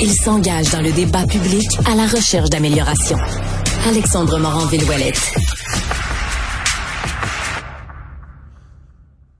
Il 0.00 0.12
s'engage 0.12 0.70
dans 0.70 0.80
le 0.80 0.92
débat 0.92 1.26
public 1.26 1.66
à 1.84 1.96
la 1.96 2.06
recherche 2.06 2.50
d'amélioration. 2.50 3.16
Alexandre 3.88 4.38
Morin-Villouellette. 4.38 5.32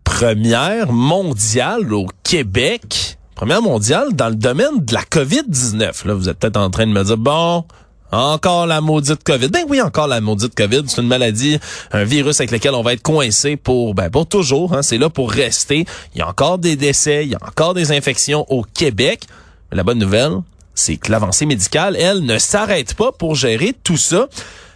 Première 0.03 0.93
mondiale 0.93 1.93
au 1.93 2.07
Québec. 2.25 3.19
Première 3.37 3.63
mondiale 3.63 4.09
dans 4.15 4.29
le 4.29 4.35
domaine 4.35 4.85
de 4.85 4.95
la 4.95 5.03
COVID-19. 5.03 6.07
Là, 6.07 6.15
vous 6.15 6.29
êtes 6.29 6.39
peut-être 6.39 6.57
en 6.57 6.71
train 6.71 6.87
de 6.87 6.93
me 6.93 7.05
dire, 7.05 7.19
bon, 7.19 7.65
encore 8.11 8.67
la 8.67 8.81
maudite 8.81 9.23
COVID. 9.23 9.49
Ben 9.49 9.65
oui, 9.69 9.81
encore 9.81 10.09
la 10.09 10.21
maudite 10.21 10.55
COVID. 10.57 10.83
C'est 10.87 11.01
une 11.01 11.09
maladie, 11.09 11.59
un 11.93 12.03
virus 12.05 12.41
avec 12.41 12.51
lequel 12.51 12.75
on 12.75 12.83
va 12.83 12.95
être 12.95 13.03
coincé 13.03 13.57
pour, 13.57 13.95
ben, 13.95 14.11
pour 14.11 14.27
toujours. 14.27 14.75
Hein. 14.75 14.83
C'est 14.83 14.99
là 14.99 15.09
pour 15.09 15.31
rester. 15.31 15.85
Il 16.15 16.19
y 16.19 16.23
a 16.23 16.29
encore 16.29 16.59
des 16.59 16.75
décès, 16.75 17.25
il 17.25 17.31
y 17.31 17.35
a 17.35 17.39
encore 17.47 17.75
des 17.75 17.93
infections 17.93 18.45
au 18.49 18.63
Québec. 18.63 19.25
La 19.71 19.83
bonne 19.83 19.99
nouvelle, 19.99 20.33
c'est 20.75 20.97
que 20.97 21.13
l'avancée 21.13 21.45
médicale, 21.45 21.95
elle, 21.97 22.25
ne 22.25 22.39
s'arrête 22.39 22.95
pas 22.95 23.13
pour 23.13 23.35
gérer 23.35 23.75
tout 23.85 23.99
ça. 23.99 24.29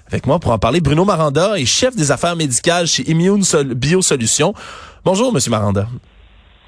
Avec 0.08 0.26
moi 0.26 0.38
pour 0.38 0.52
en 0.52 0.58
parler, 0.58 0.80
Bruno 0.80 1.06
Maranda 1.06 1.58
est 1.58 1.64
chef 1.64 1.96
des 1.96 2.10
affaires 2.10 2.36
médicales 2.36 2.86
chez 2.86 3.08
Immune 3.10 3.42
Biosolutions. 3.74 4.52
Bonjour, 5.04 5.32
Monsieur 5.32 5.50
Maranda. 5.50 5.86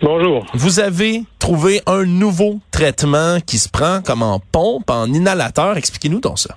Bonjour. 0.00 0.46
Vous 0.54 0.80
avez 0.80 1.22
trouvé 1.38 1.82
un 1.86 2.04
nouveau 2.04 2.60
traitement 2.70 3.40
qui 3.40 3.58
se 3.58 3.68
prend 3.68 4.00
comme 4.00 4.22
en 4.22 4.41
pompe, 4.41 4.88
en 4.88 5.06
inhalateur. 5.06 5.77
Expliquez-nous 5.77 6.20
donc 6.20 6.38
ça. 6.38 6.56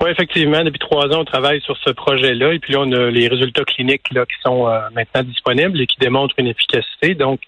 Oui, 0.00 0.10
effectivement, 0.10 0.64
depuis 0.64 0.78
trois 0.78 1.06
ans, 1.08 1.20
on 1.20 1.24
travaille 1.24 1.60
sur 1.60 1.76
ce 1.76 1.90
projet-là. 1.90 2.54
Et 2.54 2.58
puis 2.58 2.72
là, 2.72 2.80
on 2.80 2.92
a 2.92 3.10
les 3.10 3.28
résultats 3.28 3.64
cliniques 3.64 4.10
là, 4.12 4.24
qui 4.24 4.36
sont 4.42 4.68
euh, 4.68 4.80
maintenant 4.94 5.24
disponibles 5.24 5.80
et 5.80 5.86
qui 5.86 5.98
démontrent 5.98 6.34
une 6.38 6.46
efficacité. 6.46 7.14
Donc, 7.14 7.40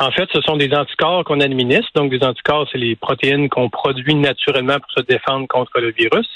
en 0.00 0.10
fait, 0.12 0.28
ce 0.32 0.40
sont 0.42 0.56
des 0.56 0.72
anticorps 0.72 1.24
qu'on 1.24 1.40
administre. 1.40 1.90
Donc, 1.94 2.10
des 2.10 2.24
anticorps, 2.24 2.68
c'est 2.70 2.78
les 2.78 2.94
protéines 2.94 3.48
qu'on 3.48 3.68
produit 3.68 4.14
naturellement 4.14 4.78
pour 4.78 4.90
se 4.96 5.02
défendre 5.02 5.48
contre 5.48 5.80
le 5.80 5.90
virus. 5.90 6.28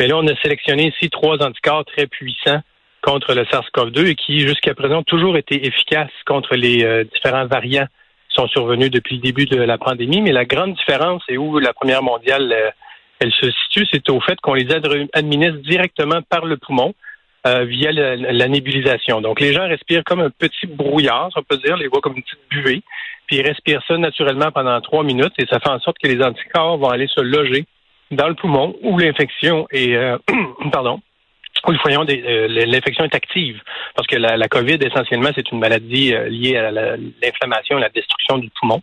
Mais 0.00 0.06
là, 0.06 0.16
on 0.16 0.26
a 0.26 0.36
sélectionné 0.36 0.88
ici 0.88 1.10
trois 1.10 1.42
anticorps 1.42 1.84
très 1.84 2.06
puissants 2.06 2.60
contre 3.02 3.34
le 3.34 3.44
SARS-CoV-2 3.44 4.06
et 4.06 4.14
qui, 4.14 4.40
jusqu'à 4.40 4.74
présent, 4.74 4.98
ont 4.98 5.02
toujours 5.02 5.36
été 5.36 5.66
efficaces 5.66 6.10
contre 6.26 6.54
les 6.54 6.84
euh, 6.84 7.04
différents 7.04 7.46
variants 7.46 7.86
qui 8.30 8.36
sont 8.36 8.48
survenus 8.48 8.90
depuis 8.90 9.16
le 9.16 9.22
début 9.22 9.44
de 9.44 9.56
la 9.56 9.76
pandémie. 9.76 10.22
Mais 10.22 10.32
la 10.32 10.46
grande 10.46 10.74
différence 10.74 11.22
et 11.28 11.36
où 11.36 11.58
la 11.58 11.74
première 11.74 12.02
mondiale 12.02 12.52
euh, 12.52 12.70
elle 13.18 13.32
se 13.32 13.50
situe, 13.50 13.86
c'est 13.92 14.08
au 14.08 14.20
fait 14.20 14.40
qu'on 14.40 14.54
les 14.54 14.68
administre 15.12 15.58
directement 15.58 16.22
par 16.28 16.44
le 16.44 16.56
poumon 16.56 16.92
euh, 17.46 17.64
via 17.64 17.92
la, 17.92 18.48
nébulisation. 18.48 19.20
Donc, 19.20 19.40
les 19.40 19.52
gens 19.52 19.66
respirent 19.66 20.04
comme 20.04 20.20
un 20.20 20.30
petit 20.30 20.66
brouillard, 20.66 21.30
on 21.36 21.42
peut 21.42 21.56
dire, 21.58 21.76
les 21.76 21.88
voient 21.88 22.00
comme 22.00 22.16
une 22.16 22.22
petite 22.22 22.48
buvée, 22.50 22.82
puis 23.26 23.36
ils 23.36 23.46
respirent 23.46 23.82
ça 23.86 23.96
naturellement 23.98 24.50
pendant 24.52 24.80
trois 24.80 25.04
minutes 25.04 25.34
et 25.38 25.46
ça 25.46 25.60
fait 25.60 25.70
en 25.70 25.80
sorte 25.80 25.98
que 25.98 26.08
les 26.08 26.22
anticorps 26.22 26.78
vont 26.78 26.90
aller 26.90 27.08
se 27.08 27.20
loger 27.20 27.66
dans 28.10 28.28
le 28.28 28.34
poumon 28.34 28.76
où 28.82 28.98
l'infection 28.98 29.66
est, 29.70 29.96
pardon, 30.72 31.00
où 31.68 31.72
voyons 31.82 32.04
euh, 32.08 32.48
l'infection 32.66 33.04
est 33.04 33.14
active. 33.14 33.60
Parce 33.94 34.06
que 34.06 34.16
la, 34.16 34.36
la 34.36 34.48
COVID, 34.48 34.78
essentiellement, 34.80 35.30
c'est 35.34 35.50
une 35.52 35.58
maladie 35.58 36.14
euh, 36.14 36.28
liée 36.28 36.56
à 36.56 36.70
l'inflammation 36.70 37.78
et 37.78 37.80
la 37.80 37.88
destruction 37.88 38.38
du 38.38 38.50
poumon. 38.58 38.82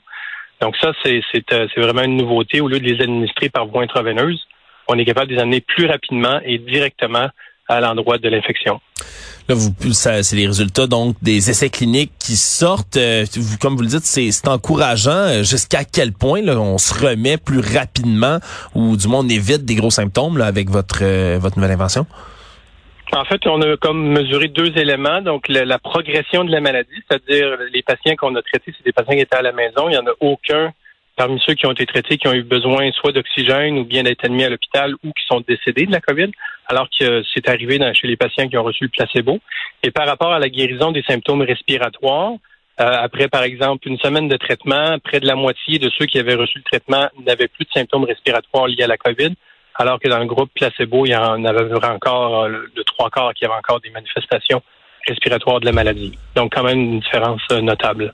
Donc 0.61 0.75
ça, 0.77 0.91
euh, 1.05 1.21
c'est 1.31 1.77
vraiment 1.77 2.03
une 2.03 2.17
nouveauté. 2.17 2.61
Au 2.61 2.67
lieu 2.67 2.79
de 2.79 2.85
les 2.85 3.01
administrer 3.01 3.49
par 3.49 3.65
voie 3.67 3.83
intraveineuse, 3.83 4.45
on 4.87 4.97
est 4.97 5.05
capable 5.05 5.27
de 5.27 5.35
les 5.35 5.41
amener 5.41 5.61
plus 5.61 5.85
rapidement 5.85 6.39
et 6.43 6.57
directement 6.57 7.27
à 7.69 7.79
l'endroit 7.79 8.17
de 8.17 8.27
l'infection. 8.27 8.81
Là, 9.47 9.55
vous, 9.55 9.71
c'est 9.93 10.35
les 10.35 10.45
résultats 10.45 10.85
donc 10.85 11.15
des 11.21 11.49
essais 11.49 11.69
cliniques 11.69 12.11
qui 12.19 12.35
sortent. 12.35 12.99
comme 13.61 13.75
vous 13.75 13.81
le 13.81 13.87
dites, 13.87 14.03
c'est 14.03 14.47
encourageant. 14.47 15.43
Jusqu'à 15.43 15.85
quel 15.85 16.11
point 16.11 16.41
là, 16.41 16.59
on 16.59 16.77
se 16.77 16.93
remet 16.93 17.37
plus 17.37 17.59
rapidement 17.59 18.39
ou 18.75 18.97
du 18.97 19.07
moins 19.07 19.21
on 19.21 19.29
évite 19.29 19.65
des 19.65 19.75
gros 19.75 19.89
symptômes 19.89 20.37
là, 20.37 20.45
avec 20.45 20.69
votre 20.69 21.37
votre 21.37 21.57
nouvelle 21.57 21.71
invention? 21.71 22.05
En 23.11 23.25
fait, 23.25 23.45
on 23.47 23.61
a 23.61 23.75
comme 23.77 24.09
mesuré 24.09 24.49
deux 24.49 24.77
éléments. 24.77 25.21
Donc, 25.21 25.47
la, 25.47 25.79
progression 25.79 26.43
de 26.43 26.51
la 26.51 26.61
maladie, 26.61 26.89
c'est-à-dire 27.09 27.57
les 27.73 27.81
patients 27.81 28.15
qu'on 28.15 28.35
a 28.35 28.41
traités, 28.41 28.73
c'est 28.77 28.85
des 28.85 28.91
patients 28.91 29.13
qui 29.13 29.21
étaient 29.21 29.35
à 29.35 29.41
la 29.41 29.51
maison. 29.51 29.89
Il 29.89 29.91
n'y 29.91 29.97
en 29.97 30.05
a 30.05 30.13
aucun 30.19 30.71
parmi 31.19 31.37
ceux 31.45 31.53
qui 31.53 31.65
ont 31.65 31.73
été 31.73 31.85
traités 31.85 32.17
qui 32.17 32.29
ont 32.29 32.33
eu 32.33 32.43
besoin 32.43 32.89
soit 32.93 33.11
d'oxygène 33.11 33.77
ou 33.77 33.83
bien 33.83 34.03
d'être 34.03 34.23
admis 34.23 34.45
à 34.45 34.49
l'hôpital 34.49 34.93
ou 35.03 35.09
qui 35.11 35.25
sont 35.27 35.43
décédés 35.45 35.85
de 35.85 35.91
la 35.91 35.99
COVID, 35.99 36.31
alors 36.67 36.87
que 36.97 37.23
c'est 37.33 37.49
arrivé 37.49 37.77
chez 37.93 38.07
les 38.07 38.15
patients 38.15 38.47
qui 38.47 38.57
ont 38.57 38.63
reçu 38.63 38.85
le 38.85 38.89
placebo. 38.89 39.39
Et 39.83 39.91
par 39.91 40.07
rapport 40.07 40.31
à 40.31 40.39
la 40.39 40.47
guérison 40.47 40.93
des 40.93 41.03
symptômes 41.03 41.41
respiratoires, 41.41 42.31
euh, 42.79 42.85
après, 43.07 43.27
par 43.27 43.43
exemple, 43.43 43.85
une 43.89 43.99
semaine 43.99 44.29
de 44.29 44.37
traitement, 44.37 44.97
près 45.03 45.19
de 45.19 45.27
la 45.27 45.35
moitié 45.35 45.77
de 45.77 45.89
ceux 45.97 46.05
qui 46.05 46.19
avaient 46.19 46.35
reçu 46.35 46.59
le 46.59 46.63
traitement 46.63 47.09
n'avaient 47.25 47.49
plus 47.49 47.65
de 47.65 47.71
symptômes 47.73 48.05
respiratoires 48.05 48.67
liés 48.67 48.83
à 48.83 48.87
la 48.87 48.97
COVID 48.97 49.33
alors 49.75 49.99
que 49.99 50.09
dans 50.09 50.19
le 50.19 50.25
groupe 50.25 50.51
placebo, 50.53 51.05
il 51.05 51.11
y 51.11 51.15
en 51.15 51.43
avait 51.45 51.85
encore 51.85 52.43
euh, 52.43 52.65
de 52.75 52.83
trois 52.83 53.09
quarts 53.09 53.33
qui 53.33 53.45
avaient 53.45 53.55
encore 53.55 53.79
des 53.81 53.89
manifestations 53.89 54.61
respiratoires 55.07 55.59
de 55.59 55.65
la 55.65 55.71
maladie. 55.71 56.17
Donc, 56.35 56.53
quand 56.53 56.63
même 56.63 56.79
une 56.79 56.99
différence 56.99 57.41
euh, 57.51 57.61
notable. 57.61 58.13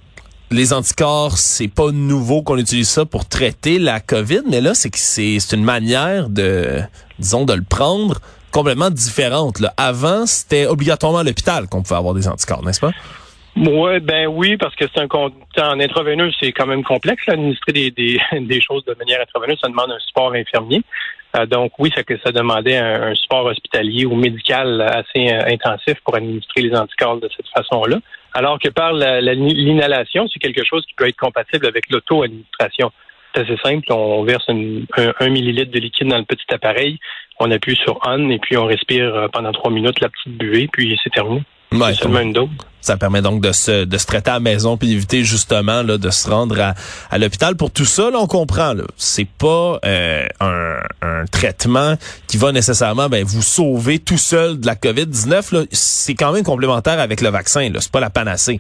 Les 0.51 0.73
anticorps, 0.73 1.38
c'est 1.38 1.67
pas 1.67 1.91
nouveau 1.91 2.44
qu'on 2.44 2.57
utilise 2.57 2.89
ça 2.89 3.06
pour 3.06 3.28
traiter 3.28 3.79
la 3.79 4.00
COVID, 4.00 4.41
mais 4.50 4.61
là, 4.61 4.75
c'est 4.75 4.89
que 4.89 4.97
c'est 5.00 5.39
une 5.53 5.63
manière 5.63 6.29
de, 6.29 6.81
disons, 7.17 7.45
de 7.45 7.53
le 7.53 7.63
prendre 7.63 8.19
complètement 8.51 8.91
différente. 8.91 9.57
Avant, 9.75 10.25
c'était 10.25 10.67
obligatoirement 10.67 11.19
à 11.19 11.23
l'hôpital 11.23 11.67
qu'on 11.67 11.81
pouvait 11.81 11.97
avoir 11.97 12.13
des 12.13 12.28
anticorps, 12.28 12.63
n'est-ce 12.63 12.79
pas? 12.79 12.91
Oui, 13.57 14.00
ben 14.01 14.28
oui, 14.28 14.57
parce 14.57 14.75
que 14.75 14.85
c'est 14.94 15.01
un 15.01 15.07
en 15.07 15.79
intraveineux, 15.79 16.29
c'est 16.39 16.51
quand 16.51 16.66
même 16.66 16.83
complexe, 16.83 17.23
administrer 17.27 17.72
des, 17.72 17.91
des, 17.91 18.19
des, 18.41 18.62
choses 18.62 18.83
de 18.85 18.94
manière 19.00 19.22
intraveineuse, 19.22 19.59
ça 19.62 19.69
demande 19.69 19.91
un 19.91 20.00
support 20.00 20.33
infirmier. 20.33 20.83
Euh, 21.38 21.45
donc 21.45 21.72
oui, 21.79 21.91
ça, 21.95 22.01
ça 22.23 22.31
demandait 22.31 22.77
un, 22.77 23.13
support 23.16 23.45
hospitalier 23.45 24.06
ou 24.06 24.16
médical 24.16 24.81
assez 24.81 25.29
euh, 25.33 25.47
intensif 25.47 25.95
pour 26.03 26.16
administrer 26.16 26.63
les 26.63 26.75
anticorps 26.75 27.17
de 27.17 27.29
cette 27.35 27.47
façon-là. 27.47 27.97
Alors 28.35 28.59
que 28.59 28.68
par 28.68 28.91
l'inhalation, 28.91 30.28
c'est 30.28 30.40
quelque 30.40 30.66
chose 30.66 30.85
qui 30.85 30.94
peut 30.94 31.07
être 31.07 31.16
compatible 31.16 31.66
avec 31.68 31.90
l'auto-administration. 31.90 32.91
C'est 33.34 33.44
assez 33.44 33.57
simple. 33.63 33.85
On 33.94 34.23
verse 34.23 34.44
un, 34.50 35.29
millilitre 35.29 35.72
de 35.72 35.79
liquide 35.79 36.09
dans 36.09 36.18
le 36.18 36.25
petit 36.25 36.45
appareil, 36.53 37.00
on 37.40 37.50
appuie 37.50 37.78
sur 37.78 37.97
on 38.06 38.29
et 38.29 38.40
puis 38.40 38.57
on 38.57 38.66
respire 38.66 39.16
euh, 39.16 39.28
pendant 39.29 39.53
trois 39.53 39.72
minutes 39.72 40.01
la 40.01 40.09
petite 40.09 40.38
buée, 40.38 40.68
puis 40.72 41.00
c'est 41.01 41.12
terminé. 41.12 41.44
Ça 42.81 42.97
permet 42.97 43.24
donc 43.24 43.41
de 43.41 43.52
se, 43.52 43.86
de 43.86 43.97
se 43.97 44.06
traiter 44.06 44.30
à 44.30 44.36
la 44.36 44.40
maison 44.40 44.78
puis 44.78 44.88
d'éviter 44.90 45.24
justement 45.24 45.81
là, 45.81 45.97
de 45.97 46.09
se 46.12 46.30
rendre 46.30 46.62
à, 46.62 46.75
à 47.09 47.18
l'hôpital. 47.18 47.56
Pour 47.56 47.72
tout 47.72 47.86
ça, 47.86 48.12
là, 48.12 48.19
on 48.19 48.28
comprend. 48.28 48.75
C'est 48.96 49.28
pas 49.28 49.80
euh, 49.84 50.28
un, 50.40 50.78
un, 51.02 51.25
traitement 51.25 51.96
qui 52.28 52.38
va 52.38 52.52
nécessairement 52.52 53.09
ben, 53.09 53.24
vous 53.24 53.41
sauver 53.41 53.97
tout 53.97 54.19
seul 54.19 54.59
de 54.59 54.68
la 54.68 54.75
COVID-19. 54.75 55.68
C'est 55.72 56.13
quand 56.13 56.31
même 56.31 56.44
complémentaire 56.44 57.00
avec 57.00 57.22
le 57.22 57.30
vaccin. 57.30 57.72
C'est 57.80 57.92
pas 57.92 58.00
la 58.00 58.12
panacée. 58.12 58.59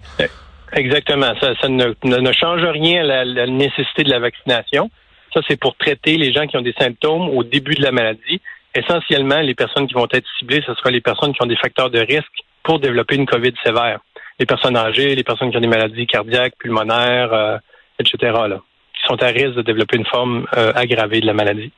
Exactement. 0.73 1.33
Ça, 1.39 1.53
ça 1.61 1.69
ne, 1.69 1.93
ne, 2.03 2.31
change 2.33 2.63
rien 2.63 3.01
à 3.01 3.03
la, 3.03 3.25
la 3.25 3.45
nécessité 3.45 4.03
de 4.03 4.09
la 4.09 4.19
vaccination. 4.19 4.89
Ça, 5.35 5.41
c'est 5.47 5.59
pour 5.59 5.75
traiter 5.75 6.17
les 6.17 6.33
gens 6.33 6.47
qui 6.47 6.57
ont 6.57 6.63
des 6.63 6.73
symptômes 6.79 7.29
au 7.29 7.43
début 7.43 7.75
de 7.75 7.83
la 7.83 7.91
maladie. 7.91 8.41
Essentiellement, 8.73 9.39
les 9.41 9.53
personnes 9.53 9.85
qui 9.85 9.93
vont 9.93 10.07
être 10.11 10.25
ciblées, 10.39 10.63
ce 10.65 10.73
sera 10.73 10.89
les 10.89 11.01
personnes 11.01 11.33
qui 11.33 11.43
ont 11.43 11.47
des 11.47 11.57
facteurs 11.57 11.91
de 11.91 11.99
risque 11.99 12.43
pour 12.65 12.79
développer 12.79 13.15
une 13.15 13.25
COVID 13.25 13.53
sévère. 13.63 13.99
Les 14.39 14.45
personnes 14.45 14.75
âgées, 14.75 15.15
les 15.15 15.23
personnes 15.23 15.51
qui 15.51 15.57
ont 15.57 15.61
des 15.61 15.67
maladies 15.67 16.07
cardiaques, 16.07 16.55
pulmonaires, 16.59 17.31
euh, 17.31 17.57
etc., 17.99 18.17
là, 18.49 18.59
qui 18.93 19.07
sont 19.07 19.21
à 19.23 19.27
risque 19.27 19.55
de 19.55 19.61
développer 19.61 19.95
une 19.95 20.05
forme 20.05 20.45
euh, 20.57 20.73
aggravée 20.75 21.21
de 21.21 21.27
la 21.27 21.33
maladie. 21.33 21.71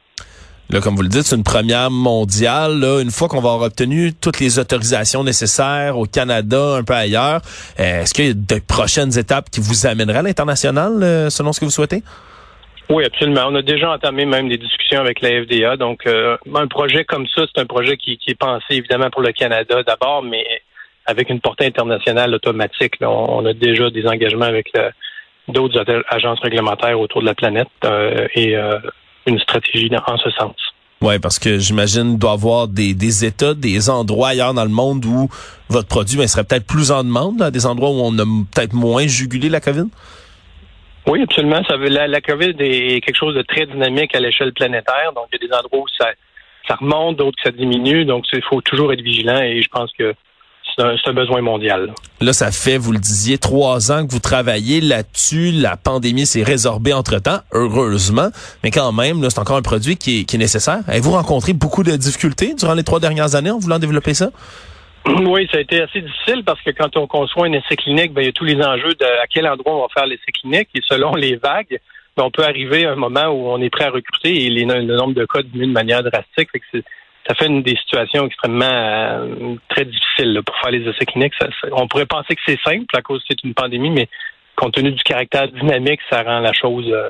Là, 0.70 0.82
comme 0.82 0.96
vous 0.96 1.04
le 1.04 1.08
dites, 1.08 1.24
c'est 1.24 1.36
une 1.36 1.44
première 1.44 1.92
mondiale. 1.92 2.80
Là, 2.80 3.02
une 3.02 3.12
fois 3.12 3.28
qu'on 3.28 3.40
va 3.40 3.54
avoir 3.54 3.68
obtenu 3.68 4.12
toutes 4.14 4.40
les 4.40 4.60
autorisations 4.60 5.24
nécessaires 5.24 5.98
au 5.98 6.06
Canada, 6.06 6.76
un 6.76 6.84
peu 6.84 6.94
ailleurs, 6.94 7.42
euh, 7.80 8.02
est-ce 8.02 8.14
qu'il 8.14 8.26
y 8.26 8.30
a 8.30 8.34
de 8.34 8.62
prochaines 8.66 9.18
étapes 9.18 9.50
qui 9.50 9.62
vous 9.62 9.86
amèneraient 9.86 10.20
à 10.20 10.24
l'international, 10.24 11.30
selon 11.32 11.54
ce 11.54 11.60
que 11.60 11.66
vous 11.66 11.72
souhaitez? 11.72 12.02
Oui, 12.90 13.04
absolument. 13.06 13.44
On 13.48 13.56
a 13.56 13.62
déjà 13.62 13.92
entamé 13.92 14.26
même 14.26 14.48
des 14.48 14.58
discussions 14.58 15.02
avec 15.02 15.22
la 15.22 15.44
FDA. 15.44 15.78
Donc, 15.78 16.06
un 16.08 16.68
projet 16.68 17.04
comme 17.06 17.28
ça, 17.28 17.44
c'est 17.54 17.62
un 17.62 17.66
projet 17.66 17.98
qui, 17.98 18.18
qui, 18.18 18.32
est 18.32 18.40
pensé 18.40 18.66
évidemment 18.72 19.10
pour 19.10 19.22
le 19.22 19.34
Canada 19.34 19.84
d'abord, 19.84 20.24
mais 20.24 20.46
avec 21.08 21.30
une 21.30 21.40
portée 21.40 21.66
internationale 21.66 22.34
automatique. 22.36 22.96
on, 23.02 23.46
a 23.46 23.54
déjà 23.54 23.90
des 23.90 24.06
engagements 24.06 24.46
avec 24.46 24.72
d'autres 25.48 25.84
agences 26.10 26.40
réglementaires 26.40 27.00
autour 27.00 27.22
de 27.22 27.26
la 27.26 27.36
planète 27.36 27.68
euh, 27.86 28.28
et 28.36 28.56
euh, 28.56 28.78
une 29.26 29.40
stratégie 29.40 29.90
en 30.06 30.18
ce 30.18 30.30
sens. 30.32 30.56
Oui, 31.02 31.20
parce 31.20 31.38
que 31.38 31.60
j'imagine 31.60 32.12
qu'il 32.12 32.20
doit 32.20 32.32
y 32.32 32.34
avoir 32.34 32.68
des, 32.68 32.94
des 32.94 33.24
États, 33.24 33.54
des 33.54 33.90
endroits 33.90 34.30
ailleurs 34.30 34.54
dans 34.54 34.64
le 34.64 34.72
monde 34.72 35.06
où 35.06 35.30
votre 35.70 35.88
produit 35.88 36.18
ben, 36.18 36.28
serait 36.28 36.44
peut-être 36.44 36.66
plus 36.66 36.92
en 36.92 37.04
demande, 37.04 37.42
des 37.52 37.66
endroits 37.66 37.90
où 37.90 38.02
on 38.02 38.18
a 38.18 38.26
peut-être 38.52 38.74
moins 38.74 39.06
jugulé 39.06 39.50
la 39.50 39.62
COVID? 39.62 39.86
Oui, 41.06 41.22
absolument. 41.22 41.64
Ça 41.70 41.78
veut, 41.78 41.90
la, 41.90 42.08
la 42.08 42.20
COVID 42.20 42.56
est 42.60 43.02
quelque 43.02 43.16
chose 43.16 43.36
de 43.36 43.44
très 43.44 43.68
dynamique 43.68 44.16
à 44.16 44.20
l'échelle 44.20 44.54
planétaire. 44.54 45.14
Donc, 45.16 45.26
il 45.32 45.40
y 45.40 45.46
a 45.46 45.48
des 45.48 45.54
endroits 45.54 45.82
où 45.82 45.88
ça, 45.98 46.10
ça 46.68 46.76
remonte, 46.76 47.18
d'autres 47.18 47.38
où 47.40 47.48
ça 47.48 47.52
diminue. 47.52 48.04
Donc, 48.04 48.26
il 48.34 48.42
faut 48.42 48.62
toujours 48.62 48.92
être 48.92 49.02
vigilant 49.02 49.40
et 49.40 49.62
je 49.62 49.70
pense 49.70 49.92
que 49.98 50.16
c'est 50.78 51.10
un, 51.10 51.14
besoin 51.14 51.42
mondial. 51.42 51.94
Là, 52.22 52.34
ça 52.34 52.52
fait, 52.52 52.78
vous 52.78 52.92
le 52.92 53.00
disiez, 53.00 53.40
trois 53.40 53.92
ans 53.92 54.06
que 54.06 54.12
vous 54.12 54.20
travaillez 54.20 54.80
là-dessus. 54.80 55.52
La 55.52 55.76
pandémie 55.76 56.28
s'est 56.28 56.44
résorbée 56.44 56.94
entre-temps, 56.94 57.40
heureusement. 57.52 58.30
Mais 58.64 58.70
quand 58.70 58.92
même, 58.92 59.28
c'est 59.30 59.40
encore 59.40 59.58
un 59.58 59.64
produit 59.64 59.98
qui 59.98 60.22
est, 60.22 60.24
qui 60.26 60.36
est 60.36 60.40
nécessaire. 60.40 60.80
Avez-vous 60.88 61.12
rencontré 61.12 61.54
beaucoup 61.54 61.84
de 61.84 61.96
difficultés 61.96 62.54
durant 62.54 62.76
les 62.76 62.84
trois 62.84 63.00
dernières 63.00 63.34
années 63.34 63.50
en 63.50 63.58
voulant 63.58 63.80
développer 63.80 64.14
ça? 64.14 64.30
Oui, 65.08 65.48
ça 65.52 65.58
a 65.58 65.62
été 65.62 65.82
assez 65.82 66.02
difficile 66.02 66.44
parce 66.46 66.62
que 66.62 66.72
quand 66.72 66.96
on 66.98 67.08
conçoit 67.08 67.48
un 67.48 67.54
essai 67.54 67.76
clinique, 67.76 68.14
ben, 68.14 68.22
il 68.22 68.26
y 68.26 68.30
a 68.30 68.34
tous 68.34 68.44
les 68.44 68.62
enjeux 68.62 68.94
de 68.94 69.06
à 69.06 69.26
quel 69.28 69.48
endroit 69.48 69.78
on 69.78 69.82
va 69.82 69.88
faire 69.94 70.06
l'essai 70.06 70.32
clinique 70.42 70.70
et 70.76 70.82
selon 70.88 71.16
les 71.16 71.38
vagues, 71.38 71.80
ben, 72.16 72.24
on 72.24 72.32
peut 72.32 72.44
arriver 72.44 72.86
à 72.86 72.92
un 72.92 72.96
moment 72.96 73.28
où 73.28 73.50
on 73.50 73.62
est 73.62 73.70
prêt 73.70 73.86
à 73.86 73.90
recruter 73.90 74.46
et 74.46 74.50
les, 74.50 74.66
le 74.66 74.96
nombre 74.96 75.14
de 75.14 75.26
cas 75.26 75.42
diminue 75.42 75.68
de 75.68 75.72
manière 75.72 76.04
drastique. 76.04 76.50
Ça 77.28 77.36
fait 77.36 77.48
une 77.48 77.62
des 77.62 77.76
situations 77.76 78.26
extrêmement 78.26 78.66
euh, 78.66 79.56
très 79.70 79.86
difficiles 79.86 80.42
pour 80.46 80.56
faire 80.58 80.72
les 80.72 80.88
essais 80.88 81.06
cliniques. 81.06 81.34
on 81.72 81.88
pourrait 81.88 82.06
penser 82.06 82.36
que 82.36 82.42
c'est 82.46 82.60
simple 82.64 82.96
à 82.96 83.02
cause 83.02 83.22
c'est 83.28 83.44
une 83.44 83.54
pandémie, 83.54 83.90
mais 83.90 84.08
compte 84.56 84.74
tenu 84.74 84.92
du 84.92 85.04
caractère 85.04 85.48
dynamique, 85.50 86.00
ça 86.10 86.24
rend 86.24 86.40
la 86.40 86.54
chose. 86.54 86.86
Euh, 86.88 87.10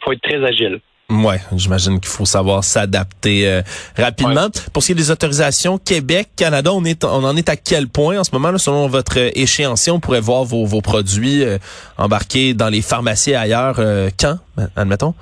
faut 0.00 0.12
être 0.12 0.22
très 0.22 0.42
agile. 0.44 0.80
Ouais, 1.10 1.40
j'imagine 1.56 2.00
qu'il 2.00 2.10
faut 2.10 2.26
savoir 2.26 2.62
s'adapter 2.62 3.48
euh, 3.48 3.62
rapidement. 3.96 4.48
Pour 4.74 4.82
ce 4.82 4.88
qui 4.88 4.92
est 4.92 4.94
des 4.94 5.10
autorisations 5.10 5.78
Québec, 5.78 6.28
Canada, 6.36 6.70
on 6.74 6.84
est 6.84 7.02
on 7.02 7.24
en 7.24 7.34
est 7.34 7.48
à 7.48 7.56
quel 7.56 7.88
point 7.88 8.18
en 8.18 8.24
ce 8.24 8.30
moment 8.32 8.50
là, 8.50 8.58
selon 8.58 8.88
votre 8.88 9.16
échéancier, 9.16 9.90
on 9.90 10.00
pourrait 10.00 10.20
voir 10.20 10.44
vos, 10.44 10.66
vos 10.66 10.82
produits 10.82 11.44
euh, 11.44 11.56
embarqués 11.96 12.52
dans 12.52 12.68
les 12.68 12.82
pharmacies 12.82 13.34
ailleurs 13.34 13.76
euh, 13.78 14.10
quand 14.20 14.36
admettons? 14.76 15.14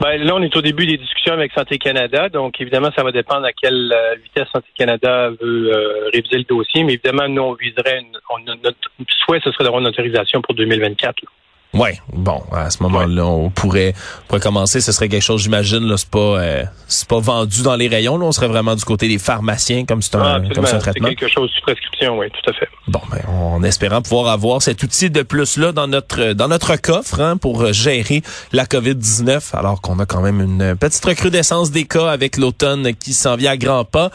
Ben, 0.00 0.16
là, 0.22 0.34
on 0.34 0.42
est 0.42 0.56
au 0.56 0.62
début 0.62 0.86
des 0.86 0.96
discussions 0.96 1.34
avec 1.34 1.52
Santé 1.52 1.78
Canada, 1.78 2.28
donc 2.28 2.60
évidemment, 2.60 2.90
ça 2.96 3.02
va 3.02 3.12
dépendre 3.12 3.46
à 3.46 3.52
quelle 3.52 3.94
vitesse 4.24 4.48
Santé 4.52 4.68
Canada 4.76 5.30
veut 5.40 6.10
réviser 6.12 6.38
le 6.38 6.44
dossier, 6.44 6.84
mais 6.84 6.94
évidemment, 6.94 7.28
nous, 7.28 7.42
on 7.42 7.54
viserait, 7.54 8.00
une, 8.00 8.54
notre 8.62 8.78
souhait, 9.24 9.40
ce 9.44 9.52
serait 9.52 9.64
d'avoir 9.64 9.80
une 9.80 9.88
autorisation 9.88 10.40
pour 10.42 10.54
2024. 10.54 11.22
Ouais, 11.72 12.00
bon, 12.12 12.42
à 12.50 12.68
ce 12.68 12.82
moment-là, 12.82 13.24
on 13.24 13.48
pourrait, 13.48 13.94
pourrait 14.26 14.40
commencer. 14.40 14.80
Ce 14.80 14.90
serait 14.90 15.08
quelque 15.08 15.22
chose, 15.22 15.42
j'imagine, 15.42 15.86
là, 15.86 15.96
c'est 15.96 16.10
pas, 16.10 16.18
euh, 16.18 16.64
c'est 16.88 17.06
pas 17.06 17.20
vendu 17.20 17.62
dans 17.62 17.76
les 17.76 17.86
rayons. 17.86 18.18
Là, 18.18 18.26
on 18.26 18.32
serait 18.32 18.48
vraiment 18.48 18.74
du 18.74 18.84
côté 18.84 19.06
des 19.06 19.18
pharmaciens, 19.18 19.84
comme 19.84 20.02
c'est 20.02 20.16
un, 20.16 20.20
ah, 20.20 20.40
comme 20.52 20.64
un 20.64 20.78
traitement. 20.78 21.08
C'est 21.08 21.14
quelque 21.14 21.32
chose 21.32 21.48
sous 21.54 21.62
prescription, 21.62 22.18
oui, 22.18 22.26
tout 22.30 22.50
à 22.50 22.54
fait. 22.54 22.68
Bon, 22.88 23.00
ben, 23.12 23.20
en 23.28 23.62
espérant 23.62 24.02
pouvoir 24.02 24.28
avoir 24.32 24.62
cet 24.62 24.82
outil 24.82 25.10
de 25.10 25.22
plus 25.22 25.58
là 25.58 25.70
dans 25.70 25.86
notre, 25.86 26.32
dans 26.32 26.48
notre 26.48 26.74
coffre, 26.74 27.20
hein, 27.20 27.36
pour 27.36 27.72
gérer 27.72 28.22
la 28.52 28.64
COVID-19, 28.64 29.56
alors 29.56 29.80
qu'on 29.80 30.00
a 30.00 30.06
quand 30.06 30.22
même 30.22 30.40
une 30.40 30.74
petite 30.76 31.04
recrudescence 31.04 31.70
des 31.70 31.84
cas 31.84 32.10
avec 32.10 32.36
l'automne 32.36 32.94
qui 32.94 33.12
s'en 33.12 33.36
vient 33.36 33.52
à 33.52 33.56
grands 33.56 33.84
pas. 33.84 34.10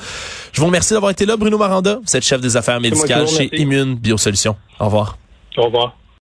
Je 0.52 0.60
vous 0.60 0.68
remercie 0.68 0.94
d'avoir 0.94 1.12
été 1.12 1.26
là, 1.26 1.38
Bruno 1.38 1.58
Maranda, 1.58 2.00
vous 2.06 2.18
êtes 2.18 2.24
chef 2.26 2.42
des 2.42 2.58
affaires 2.58 2.82
médicales 2.82 3.30
chez 3.30 3.50
Immune 3.58 3.96
Biosolutions. 3.96 4.58
Au 4.80 4.86
revoir. 4.86 5.18
Au 5.56 5.64
revoir. 5.64 5.96